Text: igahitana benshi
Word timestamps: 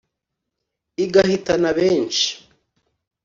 igahitana 1.03 1.69
benshi 1.77 2.27